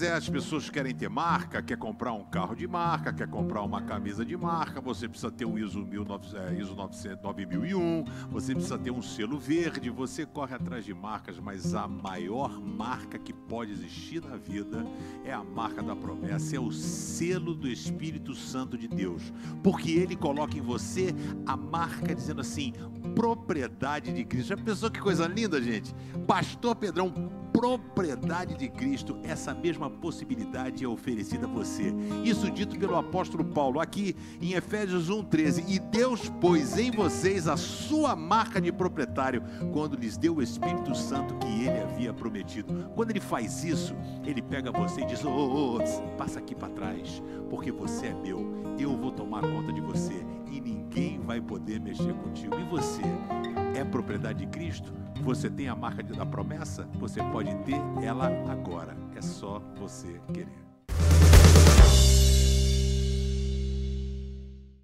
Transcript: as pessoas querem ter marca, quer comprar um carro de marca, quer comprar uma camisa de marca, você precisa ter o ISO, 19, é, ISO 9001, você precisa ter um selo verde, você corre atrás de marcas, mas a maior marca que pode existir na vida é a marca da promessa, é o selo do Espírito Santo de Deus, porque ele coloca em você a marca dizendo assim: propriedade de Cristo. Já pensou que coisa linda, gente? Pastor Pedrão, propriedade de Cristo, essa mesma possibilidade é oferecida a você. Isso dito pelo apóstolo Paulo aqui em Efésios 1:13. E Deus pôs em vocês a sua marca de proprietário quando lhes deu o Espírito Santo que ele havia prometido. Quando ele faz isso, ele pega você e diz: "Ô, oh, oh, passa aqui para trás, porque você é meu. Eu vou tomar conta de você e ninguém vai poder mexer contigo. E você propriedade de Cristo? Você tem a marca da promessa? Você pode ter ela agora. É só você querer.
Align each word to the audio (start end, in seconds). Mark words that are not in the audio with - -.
as 0.00 0.28
pessoas 0.28 0.70
querem 0.70 0.94
ter 0.94 1.08
marca, 1.10 1.62
quer 1.62 1.76
comprar 1.76 2.12
um 2.12 2.24
carro 2.24 2.54
de 2.54 2.66
marca, 2.66 3.12
quer 3.12 3.28
comprar 3.28 3.62
uma 3.62 3.82
camisa 3.82 4.24
de 4.24 4.36
marca, 4.36 4.80
você 4.80 5.06
precisa 5.06 5.30
ter 5.30 5.44
o 5.44 5.58
ISO, 5.58 5.84
19, 5.84 6.36
é, 6.36 6.54
ISO 6.58 6.74
9001, 6.74 8.04
você 8.30 8.54
precisa 8.54 8.78
ter 8.78 8.90
um 8.90 9.02
selo 9.02 9.38
verde, 9.38 9.90
você 9.90 10.24
corre 10.24 10.54
atrás 10.54 10.84
de 10.84 10.94
marcas, 10.94 11.38
mas 11.38 11.74
a 11.74 11.86
maior 11.86 12.58
marca 12.58 13.18
que 13.18 13.32
pode 13.32 13.72
existir 13.72 14.22
na 14.22 14.36
vida 14.36 14.86
é 15.24 15.32
a 15.32 15.44
marca 15.44 15.82
da 15.82 15.94
promessa, 15.94 16.56
é 16.56 16.60
o 16.60 16.72
selo 16.72 17.54
do 17.54 17.68
Espírito 17.68 18.34
Santo 18.34 18.78
de 18.78 18.88
Deus, 18.88 19.32
porque 19.62 19.90
ele 19.90 20.16
coloca 20.16 20.56
em 20.56 20.62
você 20.62 21.14
a 21.44 21.56
marca 21.56 22.14
dizendo 22.14 22.40
assim: 22.40 22.72
propriedade 23.14 24.12
de 24.12 24.24
Cristo. 24.24 24.48
Já 24.48 24.56
pensou 24.56 24.90
que 24.90 25.00
coisa 25.00 25.26
linda, 25.26 25.60
gente? 25.60 25.94
Pastor 26.26 26.74
Pedrão, 26.76 27.41
propriedade 27.52 28.56
de 28.56 28.68
Cristo, 28.68 29.18
essa 29.22 29.54
mesma 29.54 29.88
possibilidade 29.88 30.84
é 30.84 30.88
oferecida 30.88 31.46
a 31.46 31.48
você. 31.48 31.94
Isso 32.24 32.50
dito 32.50 32.78
pelo 32.78 32.96
apóstolo 32.96 33.44
Paulo 33.44 33.78
aqui 33.80 34.16
em 34.40 34.54
Efésios 34.54 35.10
1:13. 35.10 35.64
E 35.68 35.78
Deus 35.78 36.28
pôs 36.40 36.78
em 36.78 36.90
vocês 36.90 37.46
a 37.46 37.56
sua 37.56 38.16
marca 38.16 38.60
de 38.60 38.72
proprietário 38.72 39.42
quando 39.72 39.96
lhes 39.96 40.16
deu 40.16 40.36
o 40.36 40.42
Espírito 40.42 40.94
Santo 40.94 41.34
que 41.36 41.66
ele 41.66 41.80
havia 41.80 42.12
prometido. 42.12 42.90
Quando 42.94 43.10
ele 43.10 43.20
faz 43.20 43.62
isso, 43.62 43.94
ele 44.24 44.42
pega 44.42 44.72
você 44.72 45.02
e 45.02 45.06
diz: 45.06 45.24
"Ô, 45.24 45.30
oh, 45.30 45.76
oh, 45.76 46.16
passa 46.16 46.38
aqui 46.38 46.54
para 46.54 46.68
trás, 46.70 47.22
porque 47.50 47.70
você 47.70 48.06
é 48.06 48.14
meu. 48.14 48.62
Eu 48.78 48.96
vou 48.96 49.12
tomar 49.12 49.42
conta 49.42 49.72
de 49.72 49.80
você 49.80 50.24
e 50.50 50.60
ninguém 50.60 51.20
vai 51.20 51.40
poder 51.40 51.80
mexer 51.80 52.14
contigo. 52.14 52.58
E 52.58 52.64
você 52.64 53.02
propriedade 53.92 54.40
de 54.40 54.46
Cristo? 54.46 54.92
Você 55.20 55.48
tem 55.48 55.68
a 55.68 55.76
marca 55.76 56.02
da 56.02 56.26
promessa? 56.26 56.88
Você 56.94 57.22
pode 57.30 57.54
ter 57.58 57.80
ela 58.02 58.26
agora. 58.50 58.96
É 59.14 59.20
só 59.20 59.62
você 59.76 60.20
querer. 60.32 60.71